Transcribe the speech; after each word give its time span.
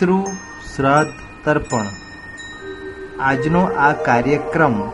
પિતૃ 0.00 0.12
શ્રાદ્ધ 0.76 1.12
તર્પણ. 1.44 1.86
આજનો 3.20 3.64
આ 3.64 3.92
કાર્યક્રમ 3.92 4.90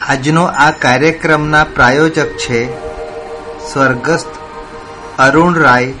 આજનો 0.00 0.44
આ 0.44 0.70
કાર્યક્રમના 0.70 1.64
પ્રાયોજક 1.64 2.36
છે 2.36 2.66
સ્વર્ગસ્થ 3.72 4.26
અરુણ 5.18 5.54
રાય, 5.54 5.94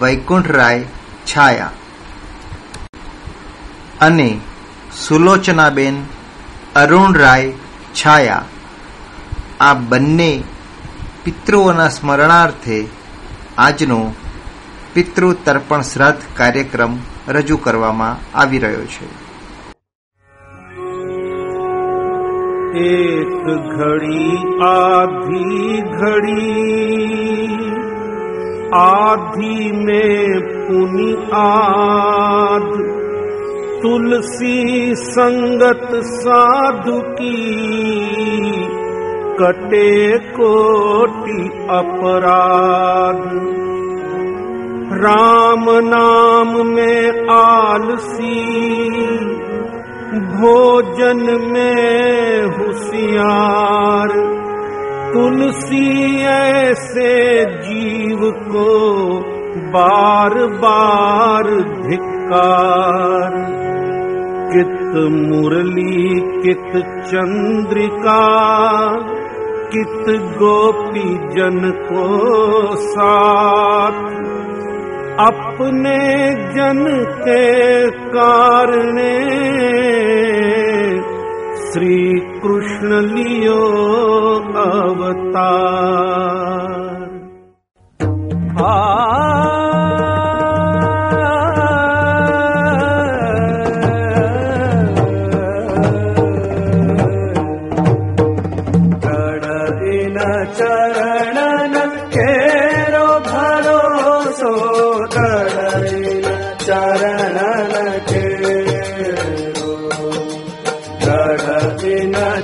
વૈકુંઠ 0.00 0.50
રાય 0.50 0.84
છાયા. 1.26 1.70
અને 4.00 4.40
સુલોચનાબેન 5.08 6.02
અરુણ 6.76 7.14
રાય 7.14 7.52
છાયા. 7.94 8.44
આ 9.60 9.74
બંને 9.74 10.44
પિતૃઓના 11.24 11.88
સ્મરણાર્થે 11.88 12.88
આજનો 13.58 14.14
પિતૃ 14.95 15.27
તર્પણ 15.45 15.83
શ્રાદ્ધ 15.83 16.23
કાર્યક્રમ 16.37 16.93
રજૂ 17.29 17.59
કરવામાં 17.59 18.21
આવી 18.35 18.59
રહ્યો 18.59 18.85
છે 18.93 19.09
એક 22.83 23.45
ઘડી 23.71 24.37
આધી 24.67 25.81
ઘડી 25.95 27.31
आधी 28.73 29.71
में 29.77 30.43
पुनि 30.67 31.13
आध 31.35 32.67
तुलसी 33.81 34.95
संगत 34.97 35.89
साधु 36.03 36.99
की 37.17 37.35
कटे 39.39 39.91
कोटि 40.29 41.41
अपराध 41.69 43.21
राम 44.92 45.64
नाम 45.68 46.66
में 46.66 47.28
आलसी, 47.30 48.60
भोजन 50.18 51.50
में 51.52 52.42
होशियार। 52.42 54.08
तुलसी 55.12 56.22
ऐसे 56.24 57.44
जीव 57.44 58.18
को 58.30 58.76
बार 59.56 60.46
बार 60.46 61.44
धिक्कार। 61.90 63.32
कित 64.52 64.96
मुरली, 65.12 66.20
कित 66.20 66.82
चंद्रिका, 66.86 68.26
कित 69.74 70.20
गोपी 70.20 71.14
जन 71.14 71.72
को 71.92 72.16
साथ। 72.76 74.26
अपने 75.27 75.97
जन 76.55 76.83
के 77.25 77.43
कारणे 78.13 79.11
श्री 81.65 81.99
कृष्ण 82.43 83.01
लियो 83.13 83.59
अवतार 84.63 85.81
चरणन 88.57 89.34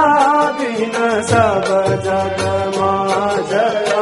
बिन 0.59 0.97
सब 1.31 1.69
जग 2.07 2.41
जड़िन 3.51 3.96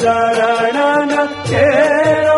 चरणन 0.00 1.12
केरो 1.48 2.37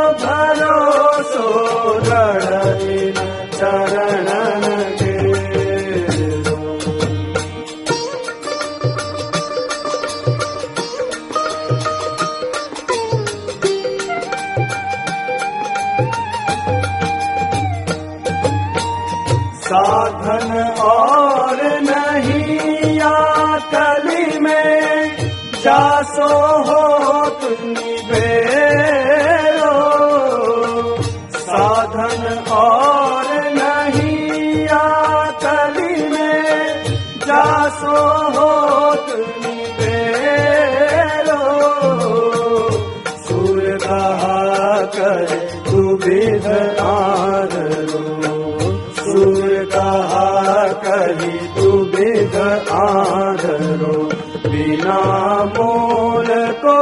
मूल 55.57 56.29
को 56.63 56.77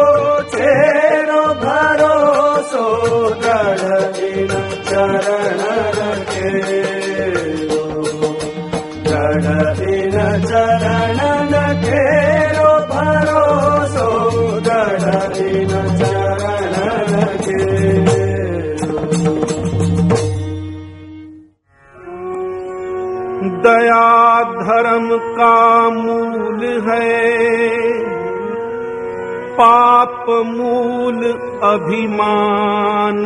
छेरो 0.54 1.42
भरोसो 1.64 2.84
गढ़ 3.44 3.82
चरण 4.88 5.60
रखे 5.98 6.52
गढ़ 9.08 9.48
चरण 10.46 11.20
रखेरो 11.54 12.72
भरोसो 12.92 14.08
गढ़ 14.68 15.06
चरण 16.00 16.76
रखे 17.12 17.66
दया 23.64 24.02
धर्म 24.68 25.18
का 25.18 25.90
मूल 25.90 26.90
है। 26.90 27.38
पाप 29.60 30.26
मूल 30.28 31.24
अभिमान। 31.62 33.24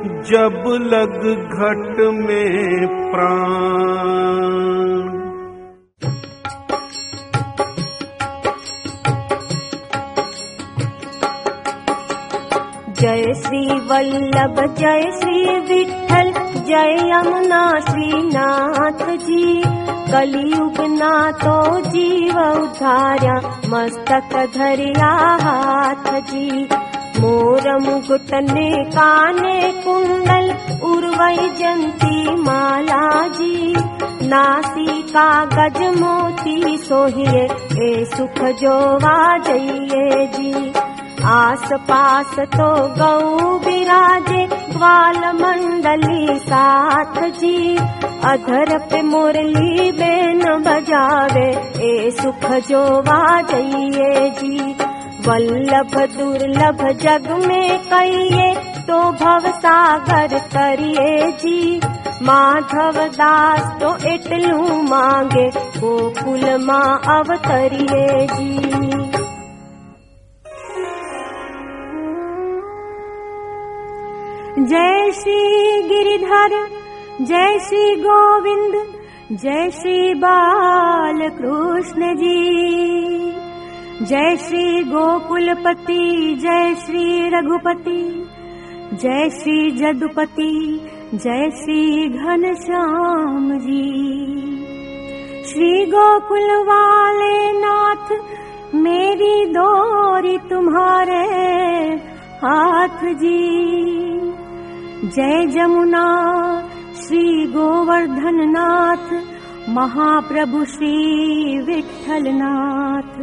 जब 0.02 0.64
लग 0.66 1.48
घट 1.52 2.00
में 2.00 2.86
प्राण। 3.10 4.79
जय 13.00 13.22
श्री 13.42 13.66
वल्लभ 13.91 14.58
जय 14.78 15.02
श्री 15.20 15.58
विठल 15.68 16.30
जय 16.68 16.97
यमुना 17.10 17.62
श्रीनाथ 17.88 19.04
जी 19.26 19.62
कलियुग 20.12 20.80
नाथो 20.98 21.58
जीव 21.91 22.38
उद्धार्या 22.41 23.34
मस्तक 23.74 24.34
धरिया 24.56 25.10
हाथ 25.44 26.10
जी 26.30 26.68
मोर 27.20 27.70
मुकुट 27.86 28.34
ने 28.50 28.68
काने 28.97 29.56
कुंडल 29.84 30.50
उर्वई 30.91 31.48
जंती 31.60 32.34
माला 32.44 33.03
जी 33.38 33.74
नासिका 34.32 35.28
गज 35.56 35.82
मोती 36.00 36.76
सोहिए 36.88 37.42
ए 37.88 38.04
सुख 38.16 38.42
जो 38.62 38.76
वाजइए 39.04 40.26
जी 40.36 40.53
आस 41.28 41.68
पास 41.88 42.34
तो 42.54 42.68
गौ 42.98 43.56
विराजे 43.64 44.44
ग्वाल 44.72 45.18
मंडली 45.40 46.38
साथ 46.48 47.18
जी 47.40 47.76
अधर 48.30 48.76
पे 48.90 49.00
मुरली 49.02 49.90
बेन 49.98 50.42
बजावे 50.66 51.48
ए 51.88 52.10
सुख 52.20 52.44
जो 52.68 52.82
वाजइए 53.08 54.30
जी। 54.40 54.58
वल्लभ 55.26 55.94
दुर्लभ 56.16 56.82
जग 57.02 57.30
में 57.46 57.78
कहिए 57.90 58.52
तो 58.86 59.00
भव 59.22 59.50
सागर 59.64 60.38
करिए 60.54 61.30
जी। 61.42 61.80
माधव 62.26 63.06
दास 63.16 63.72
तो 63.80 63.96
इटलू 64.12 64.82
मांगे 64.88 65.48
गोकुल 65.76 66.44
माँ 66.64 67.00
अवतरिए 67.18 68.26
जी 68.32 68.79
जय 74.68 75.10
श्री 75.15 75.83
गिरिधर 75.89 76.54
जय 77.21 77.59
श्री 77.66 77.95
गोविंद 77.97 78.74
जय 79.33 79.71
श्री 79.71 80.15
बाल 80.15 81.28
कृष्ण 81.39 82.15
जी। 82.16 83.30
जय 84.07 84.36
श्री 84.36 84.83
गोकुलपति 84.84 86.34
जय 86.42 86.74
श्री 86.74 87.28
रघुपति 87.34 88.03
जय 88.92 89.28
श्री 89.30 89.71
जदुपति 89.71 90.53
जय 91.15 91.51
श्री 91.60 92.09
घनश्याम 92.09 93.51
जी। 93.59 93.86
श्री 95.53 95.86
गोकुल 95.86 96.53
वाले 96.68 97.53
नाथ 97.60 98.13
मेरी 98.74 99.45
दोरी 99.53 100.39
तुम्हारे 100.51 101.24
हाथ 102.45 103.04
जी 103.15 103.39
जय 105.04 105.47
जमुना 105.47 106.06
श्री 106.94 107.47
गोवर्धन 107.47 108.41
नाथ 108.50 109.12
महाप्रभु 109.68 110.64
श्री 110.64 110.92
विठ्ठलनाथ। 111.62 113.22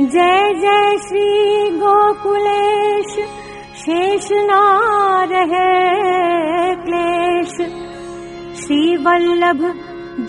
जय 0.00 0.52
जय 0.60 0.96
श्री 0.98 1.70
गोकुलेश 1.70 3.16
शेष 3.76 4.28
रहे 5.32 5.70
क्लेश। 6.84 7.56
श्री 8.60 8.96
वल्लभ 8.96 9.64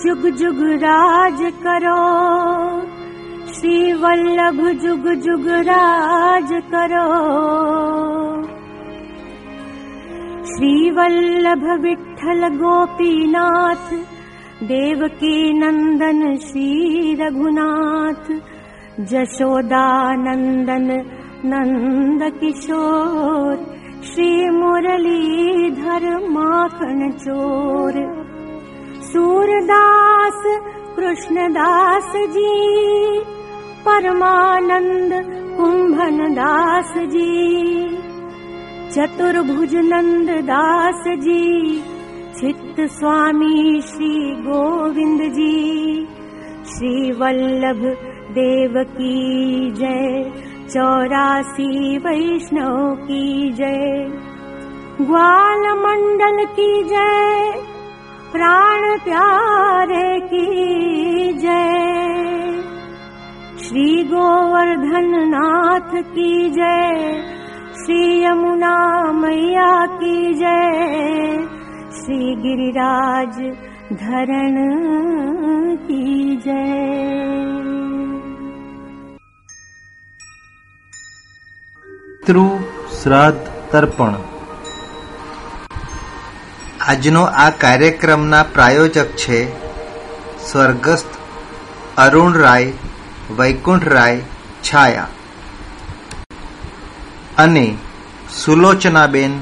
जुग 0.06 0.30
जुग 0.30 0.64
राज 0.84 1.54
करो। 1.68 2.02
श्री 3.54 3.94
वल्लभ 3.94 4.68
जुग 4.82 5.14
जुग 5.14 5.48
राज 5.48 6.50
करो 6.52 7.06
गोपीनाथ 12.60 13.90
देवकी 14.70 15.38
नन्दन 15.54 16.22
रघुनाथ 17.20 18.26
जशोदानन्दन 19.12 20.88
नन्द 21.52 22.24
किशोर 22.40 23.56
श्री 24.10 24.30
मुरलीधर 24.58 26.06
माखन 26.36 27.10
चोर 27.24 27.96
सूरदास 29.12 30.42
कृष्णदास 30.98 32.12
जी 32.36 32.56
परमानन्द 33.86 35.14
कुम्भन 35.58 36.34
दास 36.42 36.94
जी 37.14 38.07
चतुर्भुज 38.92 39.76
नंद 39.76 40.30
दास 40.30 41.04
जी 41.08 41.80
चित्त 42.40 42.76
स्वामी 42.80 43.82
श्री 43.82 44.32
गोविंद 44.32 45.22
जी 45.22 46.06
श्री 46.66 47.12
वल्लभ 47.12 47.82
देव 48.32 48.84
की 48.84 49.72
जय 49.72 50.32
चौरासी 50.70 51.98
वैष्णव 51.98 52.96
की 52.96 53.52
जय। 53.52 54.08
ग्वाल 55.02 55.64
मंडल 55.80 56.46
की 56.46 56.84
जय 56.84 57.52
प्राण 58.32 58.98
प्यारे 59.00 60.20
की 60.20 61.34
जय। 61.34 62.62
श्री 63.64 64.04
गोवर्धन 64.04 65.10
नाथ 65.28 66.02
की 66.04 66.50
जय 66.50 67.34
શ્રી 67.78 68.24
યમુના 68.24 69.12
મૈયા 69.14 69.86
કી 70.00 70.34
જય 70.34 70.54
શ્રી 71.98 72.36
ગિરિરાજ 72.36 73.36
ધરણ 73.92 74.58
કી 75.88 76.38
જય 76.38 76.62
પિતૃ 82.22 82.40
શ્રાદ્ધ 83.02 83.52
તર્પણ 83.72 84.18
આજનો 86.88 87.24
આ 87.24 87.50
કાર્યક્રમના 87.50 88.44
પ્રાયોજક 88.44 89.14
છે 89.26 89.44
સ્વર્ગસ્થ 90.46 91.22
અરુણ 91.98 92.34
રાય, 92.34 92.74
વૈકુંઠ 93.38 93.88
રાય 93.88 94.20
છાયા. 94.64 95.08
અને 97.38 97.78
સુલોચનાબેન 98.46 99.40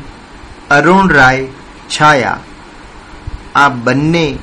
અરુણરાય 0.72 1.46
છાયા. 1.90 2.40
આ 3.56 3.70
બંને 3.70 4.38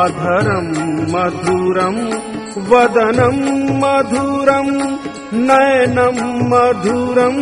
अधरम् 0.03 0.73
मधुरम् 1.13 2.01
वदनम् 2.69 3.43
मधुरम् 3.81 4.75
नयनम् 5.47 6.21
मधुरम् 6.51 7.41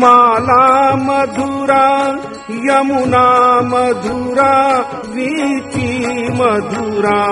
माला 0.00 0.64
मधुरा 1.06 1.86
यमुना 2.66 3.26
मधुरा 3.70 4.52
वीची 5.14 5.88
मधुरा 6.40 7.22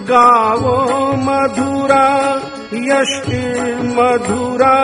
गावो 0.10 0.76
मधुरा 1.28 2.06
यष्टिर्मधुरा 2.90 4.76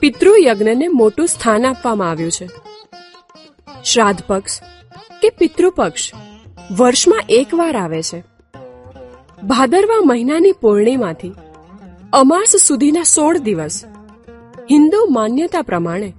પિતૃયજ્ઞને 0.00 0.88
મોટું 0.88 1.26
સ્થાન 1.26 1.66
આપવામાં 1.66 2.10
આવ્યું 2.10 2.32
છે. 2.32 2.48
શ્રાદ્ધ 3.84 4.22
પક્ષ 4.26 4.60
કે 5.22 5.30
પિતૃપક્ષ 5.30 6.12
વર્ષમાં 6.78 7.22
એકવાર 7.28 7.76
આવે 7.76 8.02
છે. 8.02 8.31
ભાદરવા 9.46 10.00
મહિનાની 10.04 10.52
પૂર્ણિમાથી 10.52 11.32
અમાસ 12.12 12.56
સુધીના 12.56 13.02
સોળ 13.02 13.38
દિવસ 13.38 13.84
હિન્દુ 14.70 15.06
માન્યતા 15.10 15.62
પ્રમાણે 15.62 16.12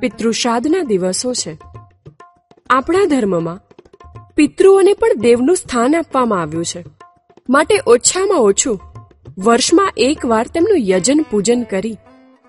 પિતૃશ્રાદ્ધના 0.00 0.82
દિવસો 0.82 1.34
છે. 1.34 1.58
આપણા 2.70 3.04
ધર્મમાં 3.04 3.60
પિતૃઓને 4.34 4.92
પણ 4.92 5.20
દેવનું 5.20 5.56
સ્થાન 5.56 5.96
આપવામાં 5.96 6.42
આવ્યું 6.42 6.64
છે. 6.64 6.84
માટે 7.48 7.74
ઓછામાં 7.86 8.38
ઓછું 8.38 8.80
વર્ષમાં 9.38 9.92
એકવાર 9.96 10.46
તેમનું 10.46 10.78
યજન 10.78 11.24
પૂજન 11.30 11.62
કરી 11.62 11.96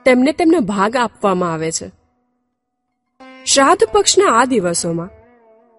તેમને 0.06 0.32
તેમનો 0.32 0.60
ભાગ 0.60 0.96
આપવામાં 0.96 1.54
આવે 1.54 1.72
છે. 1.72 1.92
શ્રાદ્ધ 3.46 3.84
પક્ષના 3.92 4.26
આ 4.26 4.46
દિવસોમાં 4.46 5.10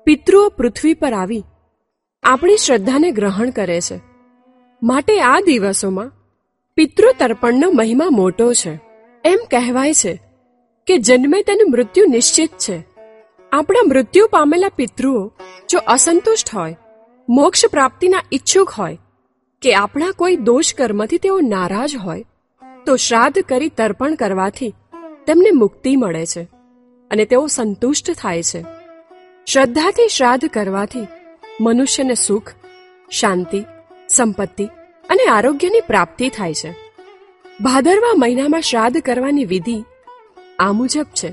પિતૃઓ 0.04 0.48
પૃથ્વી 0.48 0.94
પર 0.94 1.12
આવી 1.12 1.44
આપણી 2.22 2.56
શ્રદ્ધાને 2.56 3.10
ગ્રહણ 3.10 3.50
કરે 3.50 3.80
છે. 3.80 4.09
માટે 4.82 5.20
આ 5.20 5.40
દિવસોમાં 5.40 6.10
પિતૃ 6.74 7.04
તર્પણનો 7.18 7.70
મહિમા 7.70 8.06
મોટો 8.10 8.52
છે. 8.52 8.80
એમ 9.24 9.38
કહેવાય 9.50 9.94
છે 9.94 10.20
કે 10.86 10.98
જન્મે 10.98 11.42
તેનું 11.42 11.70
મૃત્યુ 11.70 12.04
નિશ્ચિત 12.06 12.50
છે. 12.58 12.82
આપણા 13.52 13.78
મૃત્યુ 13.86 14.28
પામેલા 14.30 14.68
પિતૃઓ 14.68 15.32
જો 15.68 15.78
અસંતુષ્ટ 15.78 16.54
હોય, 16.54 16.76
મોક્ષ 17.28 17.66
પ્રાપ્તિના 17.66 18.22
ઈચ્છુક 18.32 18.68
હોય, 18.70 18.98
કે 19.62 19.74
આપણા 19.74 20.10
કોઈ 20.10 20.36
દોષ 20.36 20.74
કર્મથી 20.74 21.18
તેઓ 21.18 21.40
નારાજ 21.40 21.96
હોય, 21.96 22.24
તો 22.86 22.96
શ્રાદ્ધ 22.96 23.38
કરી 23.38 23.68
તર્પણ 23.68 24.14
કરવાથી 24.14 24.74
તેમને 25.26 25.50
મુક્તિ 25.50 25.96
મળે 25.96 26.26
છે 26.26 26.42
અને 27.10 27.24
તેઓ 27.24 27.46
સંતુષ્ટ 27.46 28.10
થાય 28.10 28.42
છે. 28.42 28.64
શ્રદ્ધાથી 29.46 30.08
શ્રાદ્ધ 30.08 30.44
કરવાથી 30.44 31.06
મનુષ્યને 31.60 32.14
સુખ, 32.14 32.52
શાંતિ 33.10 33.64
સંપત્તિ 34.14 34.66
અને 35.10 35.24
આરોગ્યની 35.30 35.80
પ્રાપ્તિ 35.80 36.28
થાય 36.28 36.54
છે. 36.54 36.70
ભાદરવા 37.60 38.14
મહિનામાં 38.16 38.60
શ્રાદ્ધ 38.60 38.98
કરવાની 38.98 39.44
વિધિ 39.44 39.84
આ 40.58 40.72
મુજબ 40.72 41.06
છે. 41.14 41.30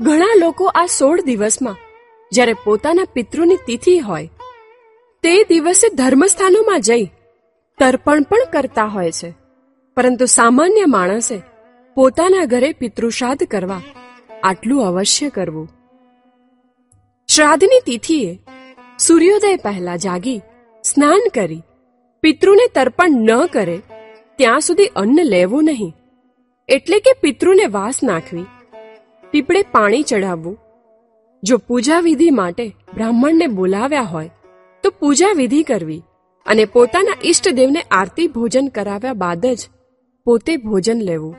ઘણા 0.00 0.34
લોકો 0.38 0.64
આ 0.66 0.86
સોળ 0.86 1.20
દિવસમાં 1.20 1.76
જ્યારે 2.32 2.54
પોતાના 2.64 3.04
પિતૃની 3.12 3.56
તિથિ 3.66 3.98
હોય, 3.98 4.30
તે 5.22 5.44
દિવસે 5.44 5.94
ધર્મસ્થાનોમાં 5.94 6.80
જઈ 6.80 7.04
તર્પણ 7.78 8.22
પણ 8.22 8.44
કરતા 8.52 8.84
હોય 8.84 9.12
છે. 9.12 9.34
પરંતુ 9.96 10.26
સામાન્ય 10.26 10.84
માણસે 10.86 11.42
પોતાના 11.94 12.44
ઘરે 12.44 12.72
પિતૃશ્રાદ્ધ 12.72 13.44
કરવા 13.44 13.80
આટલું 14.42 14.86
અવશ્ય 14.86 15.28
કરવું. 15.28 15.68
શ્રાદ્ધની 17.28 17.80
તિથિએ 17.86 18.38
સૂર્યોદય 18.98 19.56
પહેલા 19.56 19.96
જાગી 19.96 20.40
સ્નાન 20.88 21.22
કરી. 21.34 21.62
પિતૃને 22.20 22.66
તર્પણ 22.74 23.10
ન 23.10 23.46
કરે, 23.46 23.78
ત્યાં 24.36 24.60
સુધી 24.60 24.86
અન્ન 24.86 25.18
લેવું 25.22 25.64
નહીં. 25.64 25.92
એટલે 26.68 26.98
કે 26.98 27.12
પિતૃને 27.20 27.66
વાસ 27.66 28.02
નાખવી. 28.02 28.44
પીપળે 29.30 29.62
પાણી 29.62 30.02
ચડાવવું 30.02 30.58
જો 31.42 31.56
પૂજા 31.56 32.00
વિધિ 32.00 32.30
માટે 32.30 32.68
બ્રાહ્મણને 32.94 33.46
બોલાવ્યા 33.46 34.02
હોય, 34.02 34.30
તો 34.82 34.90
પૂજા 34.90 35.32
વિધિ 35.36 35.62
કરવી 35.62 36.02
અને 36.46 36.64
પોતાના 36.64 37.16
ઈષ્ટદેવને 37.24 37.80
આરતી 37.90 38.26
ભોજન 38.26 38.68
કરાવ્યા 38.68 39.12
બાદ 39.12 39.46
જ 39.46 39.68
પોતે 40.24 40.56
ભોજન 40.56 41.00
લેવું. 41.00 41.36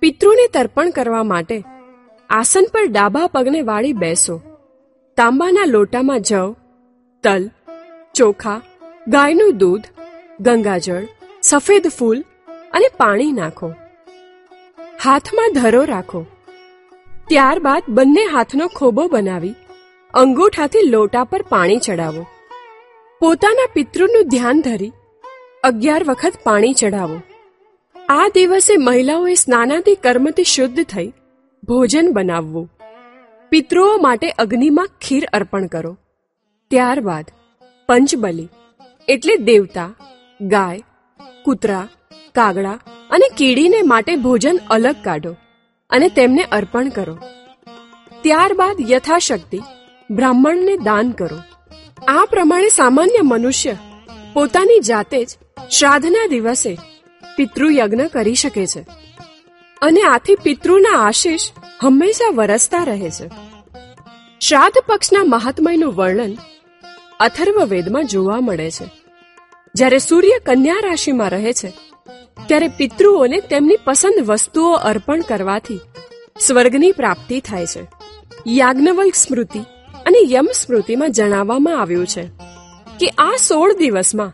પિતૃને 0.00 0.48
તર્પણ 0.48 0.90
કરવા 0.90 1.22
માટે 1.22 1.64
આસન 2.30 2.64
પર 2.72 2.86
ડાબા 2.86 3.26
પગને 3.26 3.60
વાળી 3.60 3.92
બેસો. 3.92 4.40
તાંબાના 5.16 5.64
લોટામાં 5.66 6.20
જવ, 6.20 6.54
તલ, 7.22 7.50
ચોખા 8.14 8.60
ગાયનું 9.08 9.58
દૂધ, 9.58 9.84
ગંગાજળ, 10.40 11.04
સફેદ 11.42 11.88
ફૂલ 11.88 12.24
અને 12.48 12.88
પાણી 12.96 13.32
નાખો. 13.32 13.68
હાથમાં 15.04 15.54
ધરો 15.54 15.84
રાખો. 15.84 16.26
ત્યારબાદ 17.28 17.82
બંને 17.88 18.24
હાથનો 18.24 18.66
ખોબો 18.68 19.08
બનાવી 19.08 19.54
અંગૂઠાથી 20.14 20.88
લોટા 20.88 21.24
પર 21.24 21.42
પાણી 21.42 21.78
ચડાવો. 21.78 22.26
પોતાના 23.20 23.68
પિતૃનું 23.74 24.28
ધ્યાન 24.28 24.60
ધરી 24.60 24.92
અગિયાર 25.62 26.04
વખત 26.04 26.32
પાણી 26.44 26.72
ચડાવો 26.72 27.22
આ 28.08 28.28
દિવસે 28.34 28.76
મહિલાઓએ 28.76 29.34
સ્નાનાદિ 29.34 29.94
કર્મથી 29.94 30.44
શુદ્ધ 30.44 30.84
થઈ 30.84 31.12
ભોજન 31.64 32.12
બનાવવું. 32.12 32.70
પિતૃઓ 33.50 33.96
માટે 33.96 34.30
અગ્નિમાં 34.30 34.88
ખીર 35.00 35.28
અર્પણ 35.32 35.66
કરો. 35.66 35.98
ત્યારબાદ 36.70 37.24
પંચબલી. 37.86 38.48
એટલે 39.08 39.36
દેવતા, 39.36 39.94
ગાય, 40.40 40.82
કૂતરા, 41.44 41.88
કાગડા 42.34 42.78
અને 43.10 43.28
કીડીને 43.36 43.82
માટે 43.82 44.16
ભોજન 44.16 44.58
અલગ 44.70 44.96
કાઢો 45.04 45.36
અને 45.90 46.08
તેમને 46.08 46.42
અર્પણ 46.42 46.88
કરો. 46.88 47.18
ત્યારબાદ 48.22 48.76
યથાશક્તિ 48.90 49.60
બ્રાહ્મણને 50.10 50.76
દાન 50.76 51.10
કરો. 51.10 51.38
આ 52.08 52.24
પ્રમાણે 52.24 52.68
સામાન્ય 52.68 53.20
મનુષ્ય 53.22 53.76
પોતાની 54.32 54.80
જાતે 54.80 55.24
જ 55.24 55.28
શ્રાદ્ધના 55.70 56.26
દિવસે 56.26 56.78
પિતૃયજ્ઞ 57.36 58.06
કરી 58.06 58.34
શકે 58.34 58.66
છે 58.66 58.80
અને 59.82 60.02
આથી 60.02 60.34
પિતૃના 60.34 60.98
આશીષ 60.98 61.50
હંમેશા 61.82 62.30
વરસતા 62.34 62.84
રહે 62.84 63.10
છે. 63.10 63.30
શ્રાદ્ધ 64.40 64.78
પક્ષના 64.86 65.24
મહાત્મયનું 65.24 65.94
વર્ણન 65.94 66.34
અથર્વ 67.20 67.64
વેદમાં 67.64 68.06
જોવા 68.06 68.40
મળે 68.40 68.70
છે. 68.70 68.86
જ્યારે 69.74 69.98
સૂર્ય 69.98 70.38
કન્યા 70.38 70.74
રાશિમાં 70.84 71.30
રહે 71.30 71.52
છે, 71.52 71.68
ત્યારે 72.48 72.68
પિતૃઓને 72.68 73.40
તેમની 73.40 73.76
પસંદ 73.84 74.26
વસ્તુઓ 74.26 74.72
અર્પણ 74.72 75.20
કરવાથી 75.20 75.80
સ્વર્ગની 76.40 76.92
પ્રાપ્તિ 76.92 77.40
થાય 77.40 77.66
છે. 77.66 77.82
યાજ્ઞવલ્ક 78.46 79.14
સ્મૃતિ 79.14 79.58
અને 80.06 80.18
યમ 80.30 80.48
સ્મૃતિમાં 80.54 81.12
જણાવવામાં 81.12 81.80
આવ્યું 81.80 82.06
છે 82.06 82.24
કે 83.00 83.08
આ 83.08 83.36
સોળ 83.48 83.72
દિવસમાં 83.72 84.32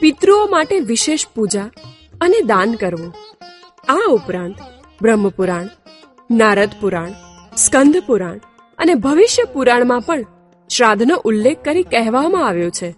પિતૃઓ 0.00 0.46
માટે 0.46 0.78
વિશેષ 0.80 1.26
પૂજા 1.34 1.70
અને 2.20 2.40
દાન 2.40 2.74
કરવું. 2.74 3.14
આ 3.88 4.10
ઉપરાંત 4.10 4.56
બ્રહ્મપુરાણ, 5.02 5.68
નારદ 6.30 6.70
પુરાણ, 6.80 7.10
સ્કંદ 7.56 7.96
પુરાણ 8.06 8.38
અને 8.78 8.94
ભવિષ્ય 8.94 9.44
પુરાણમાં 9.44 10.00
પણ 10.00 10.24
શ્રાદ્ધનો 10.76 11.20
ઉલ્લેખ 11.24 11.62
કરી 11.64 11.82
કહેવામાં 11.82 12.48
આવ્યો 12.48 12.70
છે 12.70 12.94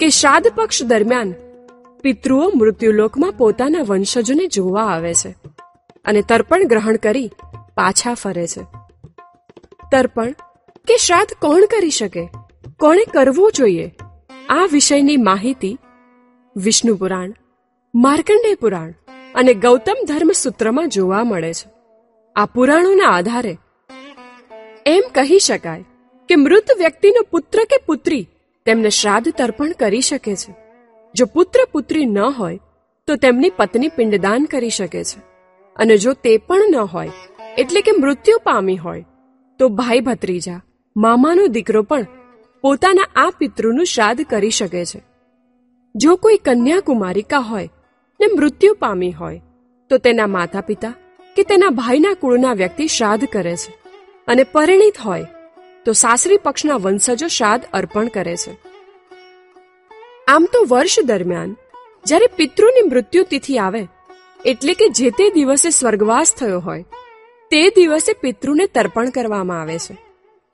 કે 0.00 0.08
શ્રાદ્ધ 0.08 0.48
પક્ષ 0.54 0.82
દરમિયાન 0.82 1.34
પિતૃઓ 2.02 2.52
મૃત્યુલોકમાં 2.56 3.32
પોતાના 3.32 3.82
વંશજોને 3.82 4.46
જોવા 4.46 4.82
આવે 4.82 5.14
છે 5.14 5.30
અને 6.04 6.22
તર્પણ 6.22 6.64
ગ્રહણ 6.66 6.96
કરી 6.96 7.30
પાછા 7.74 8.14
ફરે 8.14 8.46
છે. 8.46 8.62
તર્પણ 9.92 10.30
કે 10.86 10.96
શ્રાદ્ધ 10.96 11.34
કોણ 11.34 11.64
કરી 11.64 11.90
શકે? 11.90 12.28
કોણે 12.80 13.04
કરવું 13.04 13.52
જોઈએ? 13.52 13.94
આ 14.48 14.66
વિષયની 14.72 15.16
માહિતી 15.16 15.78
વિષ્ણુ 16.56 16.94
પુરાણ, 16.94 17.34
માર્કંડેય 17.94 18.54
પુરાણ 18.54 18.94
અને 19.34 19.54
ગૌતમ 19.54 19.96
ધર્મ 20.08 20.32
સૂત્રમાં 20.32 20.88
જોવા 20.88 21.24
મળે 21.24 21.54
છે. 21.54 21.70
આ 22.36 22.46
પુરાણોના 22.46 23.08
આધારે 23.08 23.58
એમ 24.86 25.02
કહી 25.14 25.38
શકાય 25.38 25.84
કે 26.28 26.36
મૃત 26.36 26.64
વ્યક્તિનો 26.78 27.22
પુત્ર 27.30 27.58
કે 27.58 27.76
પુત્રી 27.86 28.28
તેમને 28.66 28.88
શ્રાદ્ધ 28.88 29.28
તર્પણ 29.28 29.72
કરી 29.72 30.00
શકે 30.00 30.36
છે. 30.36 30.54
જો 31.14 31.26
પુત્ર 31.26 31.60
પુત્રી 31.72 32.06
ન 32.06 32.18
હોય, 32.18 32.58
તો 33.06 33.16
તેમની 33.16 33.50
પત્ની 33.50 33.88
પિંડદાન 33.88 34.44
કરી 34.44 34.70
શકે 34.70 35.04
છે. 35.04 35.20
અને 35.76 35.96
જો 35.96 36.12
તે 36.12 36.38
પણ 36.38 36.62
ન 36.70 36.76
હોય, 36.76 37.10
એટલે 37.58 37.80
કે 37.80 37.90
મૃત્યુ 37.98 38.40
પામી 38.44 38.76
હોય, 38.76 39.04
તો 39.58 39.68
ભાઈ 39.68 40.00
ભત્રીજા, 40.00 40.62
મામાનો 40.96 41.46
દીકરો 41.46 41.82
પણ 41.82 42.06
પોતાના 42.62 43.08
આ 43.16 43.30
પિતૃનું 43.38 43.84
શ્રાદ્ધ 43.84 44.22
કરી 44.22 44.50
શકે 44.50 44.84
છે. 44.84 45.02
જો 45.96 46.16
કોઈ 46.16 46.36
કન્યાકુમારિકા 46.36 47.38
હોય 47.38 47.68
ને 48.20 48.26
મૃત્યુ 48.36 48.74
પામી 48.74 49.12
હોય, 49.12 49.40
તો 49.90 49.98
તેના 49.98 50.26
માતા 50.26 50.60
પિતા 50.60 50.94
કે 51.36 51.42
તેના 51.42 51.68
ભાઈના 51.70 52.14
કુળના 52.14 52.52
વ્યક્તિ 52.52 52.86
શ્રાદ્ધ 52.86 53.24
કરે 53.24 53.56
છે. 53.56 53.78
અને 54.28 54.44
પરિણિત 54.44 54.98
હોય 55.04 55.26
તો 55.88 55.92
સાસરી 55.92 56.36
પક્ષના 56.36 56.74
વંશજો 56.74 57.26
શ્રાદ્ધ 57.26 57.64
અર્પણ 57.72 58.08
કરે 58.08 58.36
છે. 58.36 58.56
આમ 60.28 60.48
તો 60.52 60.64
વર્ષ 60.68 61.00
દરમિયાન, 61.04 61.56
જ્યારે 62.06 62.26
પિતૃની 62.26 62.88
મૃત્યુ 62.88 63.24
તિથિ 63.24 63.58
આવે, 63.58 63.88
એટલે 64.44 64.74
કે 64.74 64.88
જે 64.88 65.10
તે 65.10 65.30
દિવસે 65.30 65.70
સ્વર્ગવાસ 65.70 66.34
થયો 66.34 66.60
હોય, 66.60 66.82
તે 67.50 67.70
દિવસે 67.70 68.12
પિતૃને 68.12 68.66
તર્પણ 68.66 69.10
કરવામાં 69.10 69.60
આવે 69.60 69.78
છે. 69.78 69.98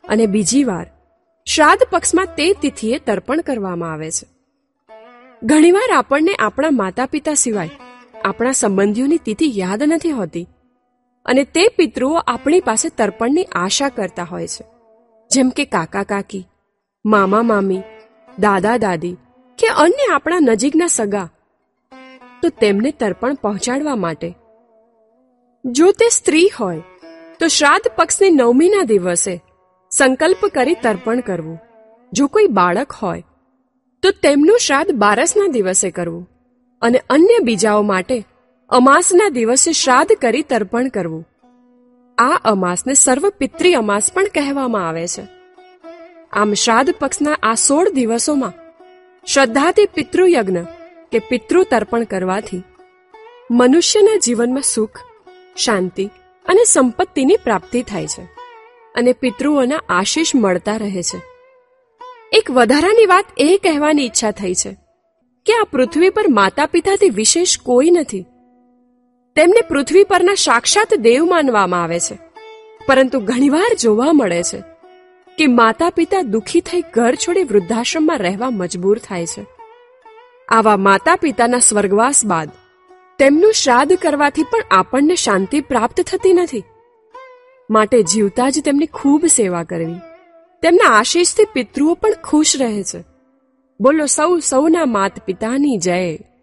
અને 0.09 0.27
બીજી 0.27 0.65
વાર, 0.65 0.87
શ્રાદ્ધ 1.47 1.83
પક્ષમાં 1.91 2.27
તે 2.27 2.53
તિથિએ 2.53 2.99
તર્પણ 2.99 3.41
કરવામાં 3.41 3.93
આવે 3.93 4.11
છે. 4.11 4.27
ઘણીવાર 5.43 5.93
આપણને 5.93 6.35
આપણા 6.35 6.71
માતા 6.71 7.07
પિતા 7.07 7.35
સિવાય 7.35 7.71
આપણા 8.25 8.53
સંબંધીઓની 8.53 9.17
તિથિ 9.17 9.53
યાદ 9.59 9.83
નથી 9.83 10.11
હોતી, 10.11 10.49
અને 11.25 11.45
તે 11.45 11.69
પિતૃઓ 11.69 12.15
આપણી 12.15 12.61
પાસે 12.61 12.89
તર્પણની 12.89 13.45
આશા 13.45 13.89
કરતા 13.89 14.23
હોય 14.25 14.47
છે. 14.47 14.74
જેમ 15.31 15.49
કે 15.51 15.65
કાકા 15.65 16.03
કાકી, 16.03 16.49
મામા 17.05 17.43
મામી, 17.43 17.83
દાદા 18.39 18.77
દાદી 18.77 19.17
કે 19.59 19.67
અન્ય 19.67 20.15
આપણા 20.15 20.39
નજીકના 20.41 20.87
સગા, 20.87 21.29
તો 22.43 22.49
તેમને 22.49 22.91
તર્પણ 22.91 23.35
પહોંચાડવા 23.35 23.97
માટે. 23.97 24.35
જો 25.65 25.93
તે 25.93 26.09
સ્ત્રી 26.09 26.51
હોય, 26.61 26.83
તો 27.41 27.47
શ્રાદ્ધ 27.47 27.89
પક્ષની 27.97 28.31
નવમીના 28.31 28.83
દિવસે 28.83 29.41
સંકલ્પ 29.91 30.47
કરી 30.47 30.75
તર્પણ 30.75 31.21
કરવું. 31.21 31.59
જો 32.13 32.27
કોઈ 32.27 32.47
બાળક 32.47 32.93
હોય, 32.93 33.25
તો 34.03 34.11
તેમનું 34.11 34.59
શ્રાદ્ધ 34.59 34.93
બારસના 34.93 35.47
દિવસે 35.47 35.91
કરવું 35.91 36.29
અને 36.83 36.99
અન્ય 37.11 37.39
બીજાઓ 37.43 37.83
માટે 37.83 38.25
અમાસના 38.71 39.29
દિવસે 39.29 39.73
શ્રાદ્ધ 39.73 40.13
કરી 40.13 40.43
તર્પણ 40.43 40.89
કરવું. 40.89 41.27
આ 42.19 42.41
અમાસને 42.45 42.95
સર્વ 42.95 43.29
પિતૃ 43.29 43.67
અમાસ 43.77 44.13
પણ 44.13 44.25
કહેવામાં 44.35 44.89
આવે 44.89 45.07
છે. 45.07 45.23
આમ 46.33 46.55
શ્રાદ્ધ 46.55 46.93
પક્ષના 46.99 47.39
આ 47.43 47.55
સોળ 47.55 47.89
દિવસોમાં 47.91 48.53
શ્રદ્ધાથી 49.27 49.87
પિતૃયજ્ઞ 49.87 50.63
કે 51.13 51.19
પિતૃ 51.19 51.63
તર્પણ 51.71 52.05
કરવાથી 52.05 52.63
મનુષ્યના 53.51 54.23
જીવનમાં 54.25 54.63
સુખ, 54.63 54.99
શાંતિ 55.57 56.07
અને 56.47 56.65
સંપત્તિની 56.65 57.37
પ્રાપ્તિ 57.37 57.83
થાય 57.83 58.07
છે 58.07 58.23
અને 58.95 59.13
પિતૃઓના 59.13 59.83
આશીષ 59.89 60.35
મળતા 60.35 60.77
રહે 60.77 61.03
છે. 61.03 61.19
એક 62.33 62.51
વધારાની 62.51 63.07
વાત 63.07 63.27
એ 63.39 63.49
કહેવાની 63.63 64.07
ઈચ્છા 64.07 64.31
થઈ 64.31 64.55
છે 64.55 64.77
કે 65.47 65.53
આ 65.53 65.65
પૃથ્વી 65.71 66.11
પર 66.11 66.29
માતા 66.29 66.67
પિતાથી 66.67 67.09
વિશેષ 67.11 67.59
કોઈ 67.59 67.91
નથી. 67.91 68.25
તેમને 69.37 69.63
પૃથ્વી 69.69 70.05
પરના 70.05 70.35
સાક્ષાત 70.35 70.95
દેવ 70.95 71.25
માનવામાં 71.25 71.83
આવે 71.83 72.01
છે. 72.01 72.19
પરંતુ 72.87 73.21
ઘણીવાર 73.21 73.77
જોવા 73.81 74.13
મળે 74.13 74.43
છે 74.43 74.63
કે 75.39 75.47
માતા 75.47 75.91
પિતા 75.91 76.23
દુઃખી 76.23 76.61
થઈ 76.61 76.83
ઘર 76.93 77.15
છોડી 77.15 77.45
વૃદ્ધાશ્રમમાં 77.45 78.19
રહેવા 78.19 78.51
મજબૂર 78.51 78.99
થાય 78.99 79.27
છે. 79.27 79.47
આવા 80.49 80.77
માતા 80.77 81.17
પિતાના 81.17 81.59
સ્વર્ગવાસ 81.59 82.27
બાદ 82.27 82.51
તેમનું 83.19 83.53
શ્રાદ્ધ 83.53 83.97
કરવાથી 83.97 84.43
પણ 84.43 84.63
આપણને 84.71 85.15
શાંતિ 85.15 85.61
પ્રાપ્ત 85.61 86.01
થતી 86.01 86.33
નથી. 86.33 86.65
માટે 87.71 88.03
જીવતા 88.03 88.51
જ 88.51 88.63
તેમની 88.65 88.87
ખૂબ 88.87 89.27
સેવા 89.27 89.65
કરવી. 89.65 89.97
તેમના 90.63 90.93
આશીષથી 90.93 91.45
પિતૃઓ 91.53 91.95
પણ 91.95 92.13
ખુશ 92.25 92.57
રહે 92.61 92.83
છે. 92.83 93.05
બોલો 93.81 94.07
સૌ 94.07 94.39
સૌના 94.39 94.85
માત 94.85 95.25
પિતાની 95.27 95.77
જય. 95.77 96.34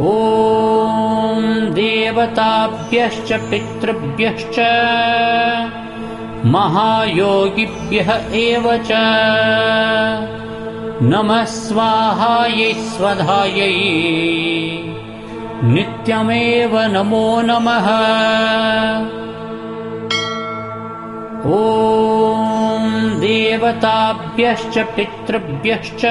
ॐ 0.00 1.42
देवताभ्यश्च 1.74 3.32
पितृभ्यश्च 3.50 4.56
महायोगिभ्यः 6.54 8.10
एव 8.40 8.66
च 8.88 8.98
नमः 11.12 11.44
स्वाहायै 11.52 12.72
स्वधायै 12.88 13.70
नित्यमेव 15.74 16.76
नमो 16.96 17.24
नमः 17.50 17.88
ॐ 21.60 22.90
देवताभ्यश्च 23.22 24.78
पितृभ्यश्च 24.96 26.04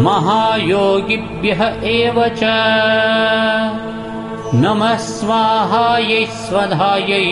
महायोगिभ्यः 0.00 1.64
एव 1.82 2.28
च। 2.28 2.40
नमः 4.54 4.96
स्वाहायै 4.96 6.26
स्वधायै। 6.26 7.24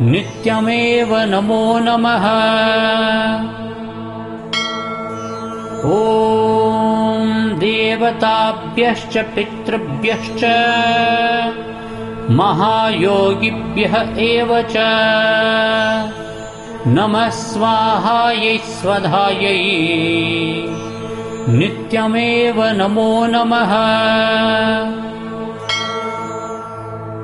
नित्यमेव 0.00 1.16
नमो 1.16 1.78
नमः। 1.78 2.26
ॐ 5.84 7.58
देवताभ्यश्च 7.58 9.18
पितृभ्यश्च। 9.18 10.44
महायोगिभ्यः 12.30 14.18
एव 14.18 14.62
च 14.62 14.76
नमः 16.88 17.28
स्वाहायै 17.28 18.58
स्वधायै। 18.58 19.58
नित्यमेव 21.48 22.64
नमो 22.64 23.26
नमः। 23.26 23.72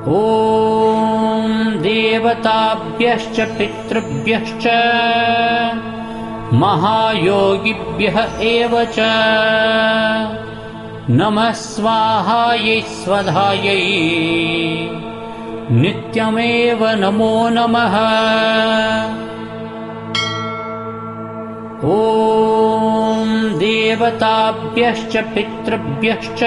ॐ 0.07 1.51
देवताभ्यश्च 1.81 3.39
पितृभ्यश्च 3.39 4.67
महायोगिभ्यः 6.53 8.19
एव 8.41 8.83
च। 8.83 8.99
नमः 11.09 11.51
स्वाहायै 11.51 12.81
स्वधायै। 12.81 13.81
नित्यमेव 15.71 16.87
नमो 16.87 17.49
नमः 17.49 17.99
ॐ 21.83 23.53
देवताभ्यश्च 23.59 25.17
पितृभ्यश्च 25.17 26.43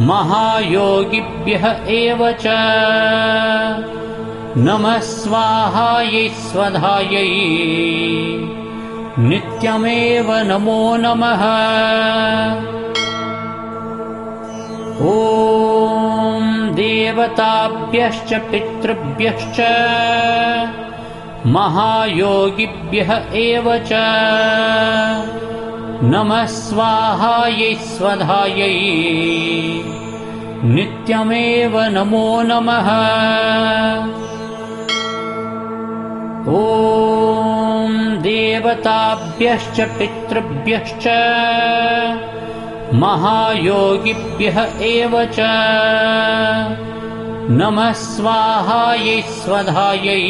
महायोगिभ्यः 0.00 1.76
एव 1.88 2.32
च। 2.32 2.46
नमः 4.56 4.98
स्वाहायै 4.98 6.28
स्वधायै। 6.28 7.28
नित्यमेव 9.18 10.32
नमो 10.32 10.96
नमः। 10.96 11.44
ॐ 15.00 16.44
देवताभ्यश्च 16.74 18.34
पितृभ्यश्च 18.34 19.60
महायोगिभ्यः 21.46 23.12
एव 23.32 23.78
च। 23.78 23.90
नमः 26.02 26.46
स्वाहायै 26.46 27.74
स्वधायै। 27.74 28.74
नित्यमेव 30.64 31.80
नमो 31.80 32.42
नमः। 32.42 32.88
ॐ 36.48 38.22
देवताभ्यश्च 38.22 39.80
पितृभ्यश्च। 39.80 41.06
महायोगिभ्यः 42.94 44.64
एव 44.80 45.24
च 45.24 45.40
नमः 47.50 47.92
स्वाहायै 47.92 49.22
स्वधायै। 49.22 50.22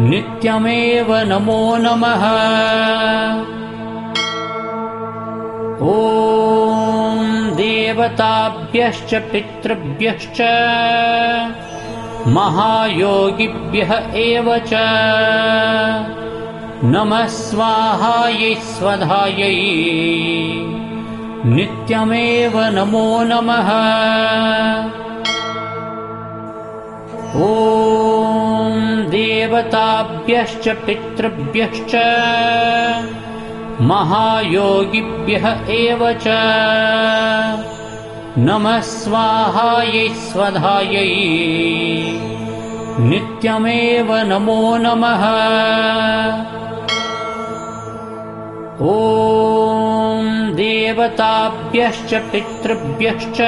नित्यमेव 0.00 1.14
नमो 1.14 1.76
नमः। 1.76 2.24
ॐ 5.82 7.22
देवताभ्यश्च 7.56 9.14
पितृभ्यश्च 9.14 10.40
महायोगिभ्यः 12.26 13.96
एव 14.14 14.58
च। 14.58 14.70
नमः 16.84 17.26
स्वाहायै 17.26 18.54
स्वधायै। 18.54 19.56
नित्यमेव 21.44 22.60
नमो 22.60 23.22
नमः 23.22 23.72
ॐ 27.34 28.74
देवताभ्यश्च 29.10 30.68
पितृभ्यश्च 30.86 31.92
महायोगिभ्यः 33.90 35.46
एव 35.76 36.02
च 36.24 36.34
नमः 38.48 38.80
स्वाहायै 38.88 40.08
स्वधायै 40.24 41.06
नित्यमेव 43.08 44.12
नमो 44.32 44.60
नमः 44.84 45.24
ॐ 48.90 50.28
देवताभ्यश्च 50.60 52.14
पितृभ्यश्च 52.32 53.40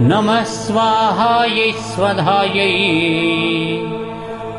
नमः 0.00 0.44
स्वाहायै 0.44 1.72
स्वधायै। 1.72 2.72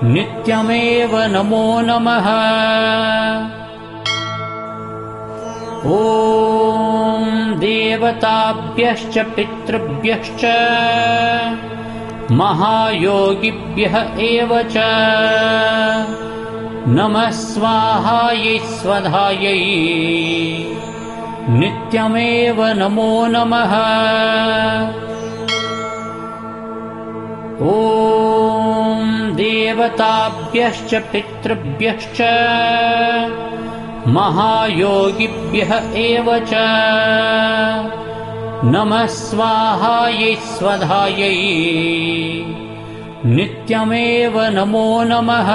नित्यमेव 0.04 1.18
नमो 1.18 1.82
नमः। 1.82 2.28
ॐ 5.86 7.54
देवताभ्यश्च 7.60 9.18
पितृभ्यश्च 9.18 10.46
महायोगिभ्यः 12.32 14.20
एव 14.20 14.62
च। 14.62 14.78
नमः 16.88 17.30
स्वाहायै 17.30 18.60
स्वधायै। 18.60 19.60
नित्यमेव 21.50 22.66
नमो 22.66 23.26
नमः 23.28 23.74
ॐ 27.72 29.04
देवताभ्यश्च 29.36 30.94
पितृभ्यश्च 31.12 32.18
महायोगिभ्यः 34.16 35.72
एव 36.02 36.28
च 36.50 36.64
नमः 38.74 39.06
स्वाहायै 39.20 40.34
स्वधायै 40.50 41.32
नित्यमेव 43.38 44.36
नमो 44.58 44.88
नमः 45.12 45.52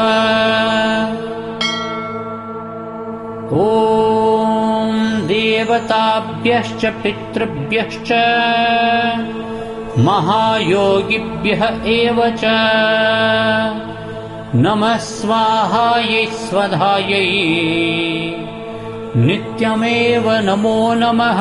ॐ 3.67 4.97
देवताभ्यश्च 5.35 6.87
पितृभ्यश्च 7.03 8.13
महायोगिभ्यः 9.99 11.65
एव 11.87 12.31
च। 12.31 12.41
नमः 14.55 14.97
स्वाहायै 14.97 16.27
स्वधायै। 16.27 17.29
नित्यमेव 19.17 20.31
नमो 20.31 20.95
नमः। 20.95 21.41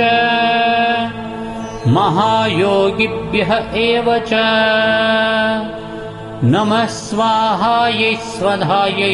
महायोगिभ्यः 1.97 3.51
एव 3.81 4.07
च 4.31 4.39
नमः 6.53 6.87
स्वाहायै 6.95 8.15
स्वधायै 8.31 9.13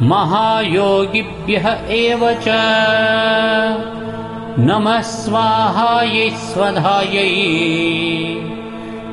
महायोगिभ्यः 0.02 1.68
एव 1.88 2.32
च 2.32 2.48
नमः 4.60 5.00
स्वाहायै 5.00 6.30
स्वधायै। 6.30 7.30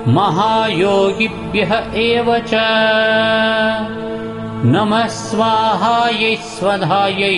महायोगिभ्यः 0.08 1.74
एव 1.94 2.38
च। 2.38 2.54
नमः 4.64 5.06
स्वाहायै 5.06 6.36
स्वधायै। 6.36 7.34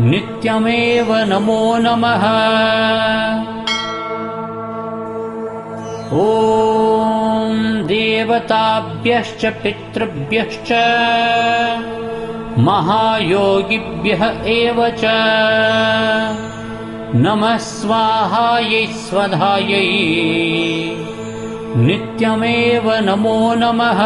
नित्यमेव 0.00 1.14
नमो 1.14 1.76
नमः 1.76 2.22
ॐ 6.20 7.52
देवताभ्यश्च 7.88 9.44
पितृभ्यश्च 9.62 10.70
महायोगिभ्यः 12.66 14.24
एव 14.54 14.80
च 14.98 15.12
नमः 17.22 17.56
स्वाहायै 17.68 18.84
स्वधायै 19.04 19.86
नित्यमेव 21.86 22.90
नमो 23.08 23.38
नमः 23.62 24.02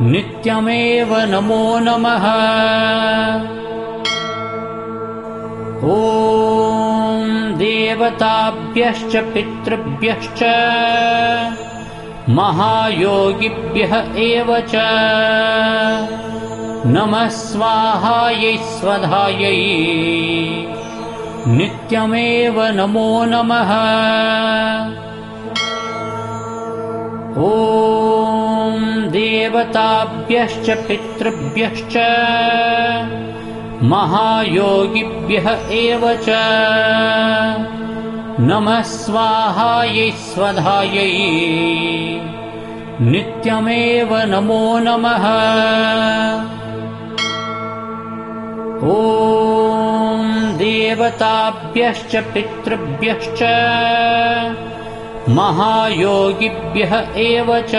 नित्यमेव 0.01 1.17
नमो 1.17 1.79
नमः। 1.79 2.25
ॐ 5.85 7.55
देवताभ्यश्च 7.59 9.17
पितृभ्यश्च। 9.17 10.43
महायोगिभ्यः 12.29 13.95
एव 14.17 14.61
च। 14.61 14.73
नमः 16.87 17.29
स्वाहायै 17.29 18.57
स्वधायै। 18.57 19.61
नित्यमेव 21.47 22.63
नमो 22.63 23.25
नमः 23.25 23.75
ॐ 27.37 28.75
देवताभ्यश्च 29.13 30.69
पितृभ्यश्च 30.89 31.95
महायोगिभ्यः 33.93 35.49
एव 35.79 36.05
च 36.27 36.37
नमः 38.51 38.81
स्वाहायै 38.91 40.11
स्वधायै 40.27 41.09
नित्यमेव 43.11 44.15
नमो 44.35 44.63
नमः 44.87 45.27
ॐ 48.93 50.23
देवताभ्यश्च 50.63 52.17
पितृभ्यश्च 52.35 53.43
महायोगिभ्यः 55.29 56.97
एव 57.17 57.61
च। 57.61 57.73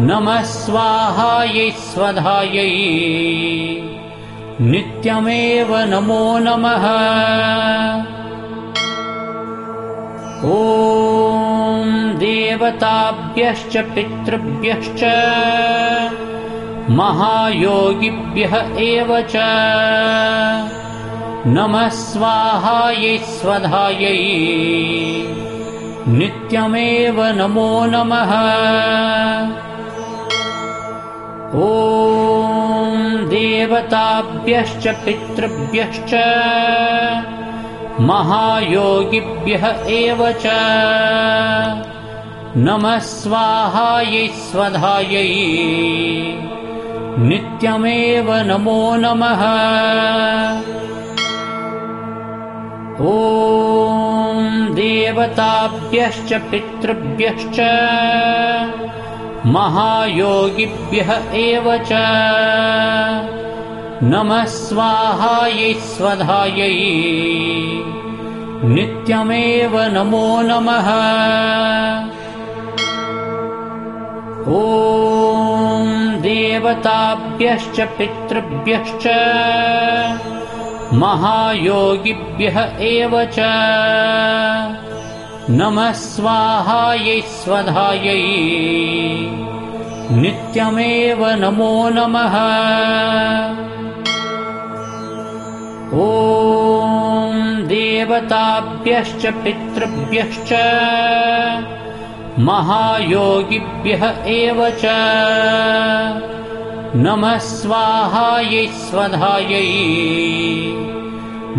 नमः 0.00 0.42
स्वाहायै 0.42 1.70
स्वधायै। 1.70 2.68
नित्यमेव 4.60 5.76
नमो 5.76 6.38
नमः। 6.38 6.84
ॐ 10.44 12.18
देवताभ्यश्च 12.18 13.76
पितृभ्यश्च। 13.76 15.04
महायोगिभ्यः 16.90 18.56
एव 18.78 19.20
च 19.20 19.32
नमः 21.46 21.88
स्वाहायै 21.88 23.18
स्वधायै। 23.18 24.18
नित्यमेव 26.08 27.22
नमो 27.22 27.86
नमः। 27.86 28.32
ॐ 31.54 33.26
देवताभ्यश्च 33.28 34.88
पितृभ्यश्च 34.88 36.14
महायोगिभ्यः 38.00 39.66
एव 39.86 40.32
च। 40.32 40.46
नमः 42.56 42.98
स्वाहायै 42.98 44.28
स्वधायै। 44.28 45.28
नित्यमेव 47.18 48.34
नमो 48.34 48.96
नमः 48.96 49.42
ॐ 53.00 54.38
देवताभ्यश्च 54.74 56.32
पितृभ्यश्च 56.50 57.58
महायोगिभ्यः 59.56 61.10
एव 61.40 61.68
च 61.90 62.00
नमः 64.12 64.44
स्वाहायै 64.54 65.72
स्वधायै 65.90 66.72
नित्यमेव 68.74 69.78
नमो 69.94 70.24
नमः 70.48 70.88
ॐ 74.56 75.86
देवताभ्यश्च 76.26 77.80
पितृभ्यश्च 77.98 79.06
महायोगिभ्यः 80.92 82.60
एव 82.78 83.24
च। 83.24 83.36
नमः 85.50 85.92
स्वाहायै 85.92 87.20
स्वधायै। 87.20 88.22
नित्यमेव 90.10 91.26
नमो 91.26 91.88
नमः। 91.88 92.34
ॐ 95.92 97.62
देवताभ्यश्च 97.68 99.26
पितृभ्यश्च। 99.26 100.52
महायोगिभ्यः 102.38 104.04
एव 104.26 104.70
च 104.70 104.82
नमः 107.03 107.37
स्वाहायै 107.49 108.65
स्वधायै 108.79 109.67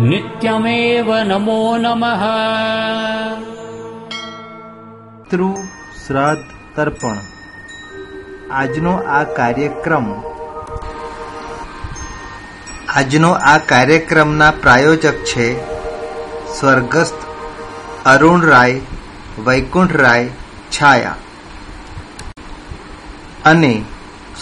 नित्यमेव 0.09 1.09
नमो 1.31 1.61
नमः 1.85 2.23
પિતૃ 5.27 5.45
શ્રાદ્ધ 5.99 6.43
તર્પણ 6.75 7.19
આજનો 8.53 8.93
આ 9.13 9.21
કાર્યક્રમ 9.37 10.07
આજનો 12.95 13.31
આ 13.51 13.55
કાર્યક્રમના 13.71 14.49
પ્રાયોજક 14.63 15.17
છે 15.29 15.47
સ્વર્ગસ્થ 16.53 17.25
અરુણ 18.05 18.45
રાય 18.51 18.83
વૈકુંઠ 19.47 19.97
રાય 19.97 20.29
છાયા 20.71 21.17
અને 23.51 23.73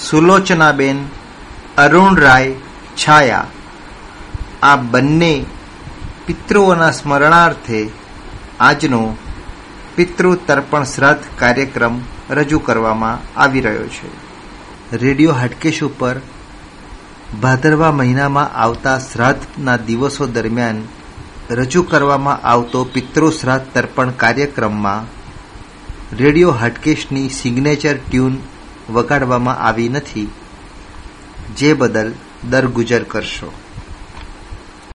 સુલોચનાબેન, 0.04 1.08
અરુણ 1.78 2.16
રાય, 2.16 2.54
છાયા. 2.96 3.46
આ 4.62 4.76
બંને 4.76 5.44
પિતૃઓના 6.26 6.90
સ્મરણાર્થે 6.90 7.90
આજનો 8.60 9.16
પિતૃ 9.96 10.34
તર્પણ 10.46 10.84
શ્રાદ્ધ 10.84 11.22
કાર્યક્રમ 11.38 12.00
રજૂ 12.30 12.58
કરવામાં 12.58 13.40
આવી 13.40 13.60
રહ્યો 13.60 13.88
છે. 13.88 14.10
રેડિયો 14.96 15.32
હાટકેશ 15.32 15.82
ઉપર 15.82 16.16
ભાદરવા 17.42 17.92
મહિનામાં 17.92 18.54
આવતા 18.54 18.98
શ્રાદ્ધના 18.98 19.76
દિવસો 19.76 20.26
દરમિયાન 20.26 20.82
રજૂ 21.50 21.82
કરવામાં 21.82 22.46
આવતો 22.46 22.84
પિતૃ 22.84 23.30
શ્રાદ્ધ 23.30 23.66
તર્પણ 23.74 24.10
કાર્યક્રમમાં 24.10 25.04
રેડિયો 26.16 26.50
હાટકેશની 26.50 27.28
સિગ્નેચર 27.28 27.96
ટ્યુન 27.96 28.38
વગાડવામાં 28.90 29.56
આવી 29.56 29.88
નથી. 29.88 30.30
જે 31.56 31.72
બદલ 31.72 32.12
દરગુજર 32.50 33.02
કરશો. 33.02 33.52